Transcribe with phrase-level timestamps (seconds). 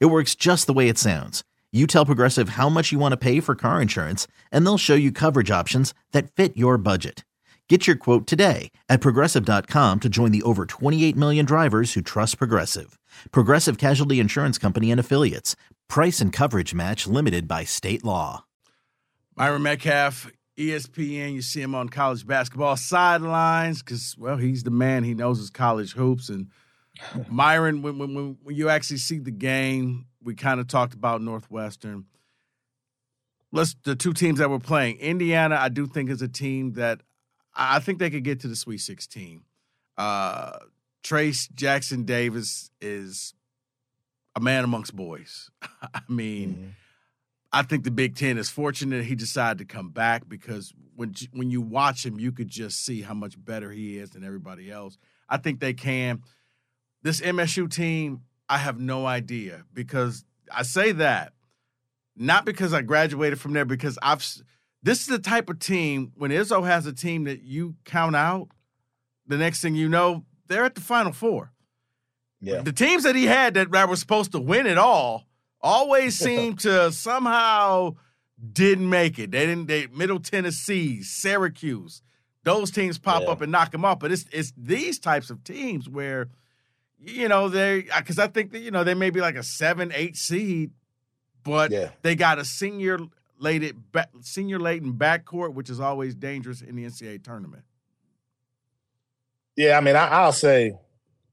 [0.00, 1.42] It works just the way it sounds.
[1.72, 4.94] You tell Progressive how much you want to pay for car insurance, and they'll show
[4.94, 7.24] you coverage options that fit your budget.
[7.68, 12.36] Get your quote today at progressive.com to join the over 28 million drivers who trust
[12.36, 12.98] Progressive.
[13.30, 15.56] Progressive Casualty Insurance Company and Affiliates.
[15.88, 18.44] Price and coverage match limited by state law.
[19.36, 21.32] Myron Metcalf, ESPN.
[21.32, 25.04] You see him on college basketball sidelines because, well, he's the man.
[25.04, 26.28] He knows his college hoops.
[26.28, 26.48] And
[27.28, 32.06] Myron, when, when, when you actually see the game, we kind of talked about Northwestern.
[33.50, 34.98] Let's the two teams that we're playing.
[34.98, 37.00] Indiana, I do think is a team that
[37.54, 39.42] I think they could get to the Sweet 16.
[39.98, 40.58] Uh,
[41.02, 43.34] Trayce Jackson Davis is
[44.34, 45.50] a man amongst boys.
[45.82, 46.68] I mean, mm-hmm.
[47.52, 51.50] I think the Big Ten is fortunate he decided to come back because when when
[51.50, 54.96] you watch him, you could just see how much better he is than everybody else.
[55.28, 56.22] I think they can.
[57.02, 61.32] This MSU team, I have no idea because I say that
[62.16, 64.24] not because I graduated from there because I've
[64.82, 68.48] this is the type of team when Izzo has a team that you count out,
[69.26, 71.52] the next thing you know, they're at the final four.
[72.40, 72.62] Yeah.
[72.62, 75.26] The teams that he had that, that were supposed to win it all
[75.60, 77.94] always seem to somehow
[78.52, 79.30] didn't make it.
[79.30, 82.02] They didn't they Middle Tennessee, Syracuse,
[82.44, 83.28] those teams pop yeah.
[83.28, 84.00] up and knock them off.
[84.00, 86.28] But it's it's these types of teams where,
[87.04, 89.92] you know, they because I think that, you know, they may be like a seven,
[89.94, 90.70] eight seed,
[91.44, 91.90] but yeah.
[92.02, 92.98] they got a senior
[93.38, 93.74] late
[94.20, 97.64] senior laden backcourt, which is always dangerous in the NCAA tournament.
[99.56, 100.74] Yeah, I mean, I, will say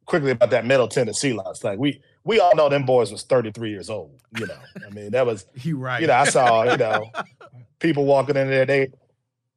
[0.06, 1.64] quickly about that Middle Tennessee loss.
[1.64, 4.20] Like we we all know them boys was 33 years old.
[4.38, 6.02] You know, I mean, that was you right.
[6.02, 7.12] You know, I saw you know
[7.80, 8.66] people walking in there.
[8.66, 8.90] They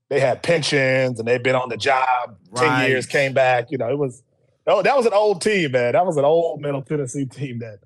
[0.08, 2.80] they had pensions and they've been on the job right.
[2.82, 3.70] 10 years, came back.
[3.70, 4.22] You know, it was
[4.66, 5.92] oh, that was an old team, man.
[5.92, 7.80] That was an old Middle Tennessee team that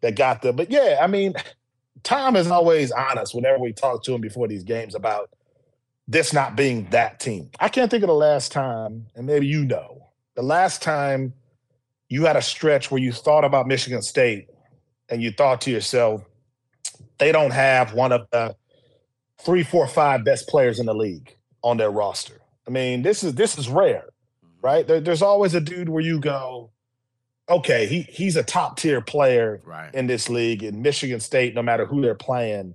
[0.00, 0.52] that got there.
[0.52, 1.34] But yeah, I mean,
[2.02, 5.30] Tom is always honest whenever we talk to him before these games about
[6.06, 7.50] this not being that team.
[7.60, 11.32] I can't think of the last time, and maybe you know, the last time
[12.08, 14.48] you had a stretch where you thought about Michigan State
[15.08, 16.22] and you thought to yourself,
[17.18, 18.54] they don't have one of the
[19.40, 22.40] three, four, five best players in the league on their roster.
[22.66, 24.04] I mean, this is this is rare,
[24.64, 24.86] right?
[24.86, 26.70] There, there's always a dude where you go,
[27.50, 29.94] okay, he he's a top tier player right.
[29.94, 31.54] in this league in Michigan State.
[31.54, 32.74] No matter who they're playing,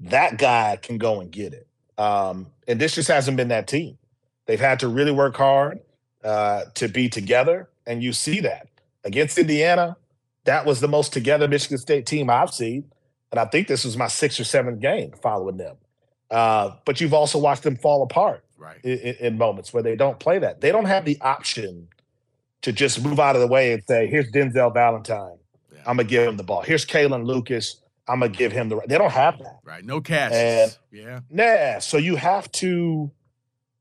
[0.00, 1.68] that guy can go and get it.
[1.96, 3.98] Um, and this just hasn't been that team.
[4.46, 5.78] They've had to really work hard
[6.24, 8.66] uh, to be together, and you see that
[9.04, 9.96] against Indiana.
[10.44, 12.90] That was the most together Michigan State team I've seen,
[13.30, 15.76] and I think this was my sixth or seventh game following them.
[16.32, 18.78] Uh, but you've also watched them fall apart right.
[18.84, 20.60] in, in moments where they don't play that.
[20.60, 21.88] They don't have the option
[22.62, 25.38] to just move out of the way and say, here's Denzel Valentine.
[25.72, 25.80] Yeah.
[25.86, 26.62] I'm gonna give him the ball.
[26.62, 27.80] Here's Kalin Lucas.
[28.08, 28.76] I'm gonna give him the.
[28.76, 28.88] right.
[28.88, 29.58] They don't have that.
[29.64, 29.84] Right.
[29.84, 30.32] No cash.
[30.32, 31.20] And yeah.
[31.30, 31.78] Nah.
[31.78, 33.10] So you have to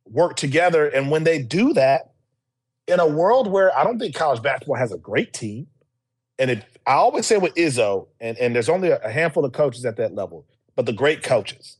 [0.05, 2.11] work together, and when they do that,
[2.87, 5.67] in a world where I don't think college basketball has a great team,
[6.39, 9.85] and it, I always say with Izzo, and and there's only a handful of coaches
[9.85, 10.45] at that level,
[10.75, 11.77] but the great coaches,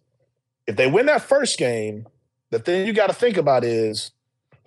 [0.66, 2.08] if they win that first game,
[2.50, 4.12] the thing you got to think about is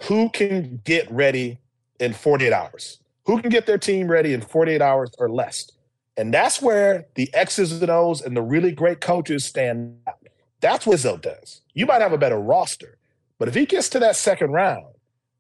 [0.02, 1.58] who can get ready
[1.98, 2.98] in 48 hours?
[3.26, 5.70] Who can get their team ready in 48 hours or less?
[6.16, 10.16] And that's where the X's and O's and the really great coaches stand out.
[10.60, 11.62] That's what Izzo does.
[11.72, 12.98] You might have a better roster,
[13.38, 14.94] but if he gets to that second round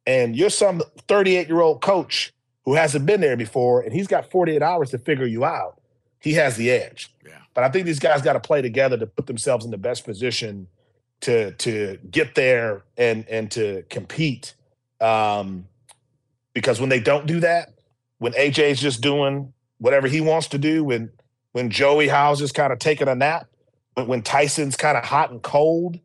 [0.06, 2.32] and you're some 38 year old coach
[2.64, 5.80] who hasn't been there before and he's got 48 hours to figure you out,
[6.20, 7.12] he has the edge.
[7.26, 7.38] Yeah.
[7.52, 10.04] But I think these guys got to play together to put themselves in the best
[10.04, 10.66] position
[11.22, 14.54] to to get there and and to compete.
[15.00, 15.66] Um,
[16.52, 17.72] because when they don't do that,
[18.18, 21.10] when AJ's just doing whatever he wants to do, when
[21.52, 23.48] when Joey Hauser is kind of taking a nap,
[23.94, 25.98] when, when Tyson's kind of hot and cold,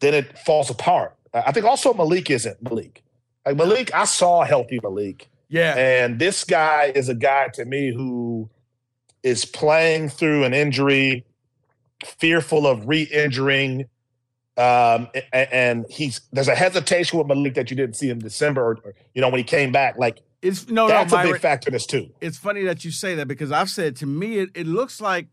[0.00, 1.16] then it falls apart.
[1.32, 3.02] I think also Malik isn't Malik.
[3.44, 5.28] Like Malik, I saw healthy Malik.
[5.48, 5.74] Yeah.
[5.76, 8.48] And this guy is a guy to me who
[9.22, 11.24] is playing through an injury,
[12.04, 13.86] fearful of re-injuring.
[14.56, 18.78] Um, and he's there's a hesitation with Malik that you didn't see in December, or,
[18.84, 19.96] or you know when he came back.
[19.98, 22.10] Like it's no, that's no, a big factor this too.
[22.20, 25.26] It's funny that you say that because I've said to me it, it looks like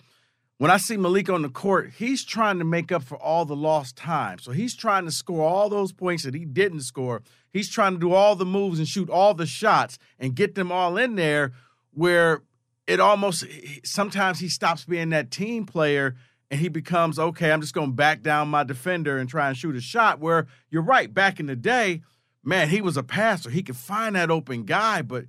[0.58, 3.56] when I see Malik on the court, he's trying to make up for all the
[3.56, 4.38] lost time.
[4.40, 7.24] So he's trying to score all those points that he didn't score.
[7.52, 10.72] He's trying to do all the moves and shoot all the shots and get them
[10.72, 11.54] all in there
[11.94, 12.44] where
[12.88, 13.46] it almost
[13.84, 16.16] sometimes he stops being that team player
[16.52, 19.58] and he becomes okay, I'm just going to back down my defender and try and
[19.58, 22.02] shoot a shot where you're right, back in the day,
[22.44, 23.50] man, he was a passer.
[23.50, 25.26] He could find that open guy, but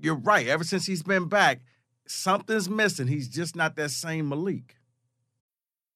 [0.00, 0.46] you're right.
[0.46, 1.60] Ever since he's been back,
[2.06, 3.08] something's missing.
[3.08, 4.76] He's just not that same Malik.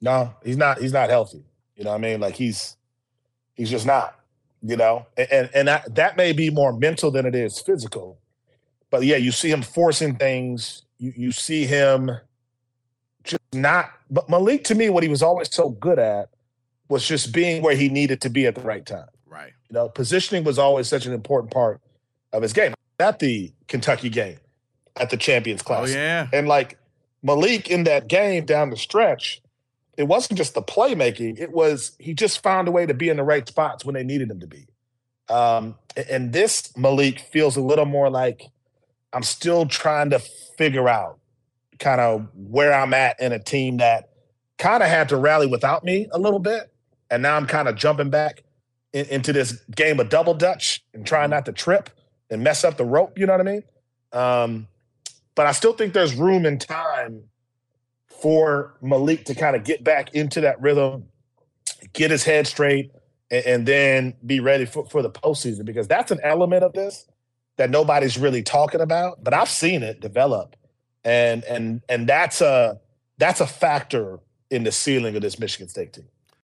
[0.00, 0.78] No, he's not.
[0.78, 1.44] He's not healthy.
[1.76, 2.20] You know what I mean?
[2.20, 2.76] Like he's
[3.54, 4.16] he's just not.
[4.62, 8.18] You know, and and that that may be more mental than it is physical.
[8.90, 10.82] But yeah, you see him forcing things.
[10.98, 12.10] You you see him
[13.24, 13.90] just not.
[14.10, 16.28] But Malik, to me, what he was always so good at
[16.88, 19.08] was just being where he needed to be at the right time.
[19.26, 19.52] Right.
[19.70, 21.80] You know, positioning was always such an important part
[22.32, 22.74] of his game.
[22.98, 24.36] At the Kentucky game,
[24.96, 25.96] at the Champions Classic.
[25.96, 26.28] Oh yeah.
[26.32, 26.76] And like
[27.22, 29.40] Malik in that game down the stretch
[30.00, 33.18] it wasn't just the playmaking; it was he just found a way to be in
[33.18, 34.66] the right spots when they needed him to be.
[35.28, 35.76] Um,
[36.08, 38.44] and this Malik feels a little more like
[39.12, 41.18] I'm still trying to figure out
[41.78, 44.08] kind of where I'm at in a team that
[44.56, 46.72] kind of had to rally without me a little bit,
[47.10, 48.42] and now I'm kind of jumping back
[48.94, 51.90] in, into this game of double dutch and trying not to trip
[52.30, 53.18] and mess up the rope.
[53.18, 53.64] You know what I mean?
[54.12, 54.66] Um,
[55.34, 57.24] but I still think there's room and time
[58.20, 61.06] for Malik to kind of get back into that rhythm,
[61.92, 62.92] get his head straight,
[63.30, 67.06] and, and then be ready for, for the postseason because that's an element of this
[67.56, 69.22] that nobody's really talking about.
[69.22, 70.56] But I've seen it develop,
[71.04, 72.80] and and and that's a
[73.18, 74.20] that's a factor
[74.50, 76.08] in the ceiling of this Michigan State team.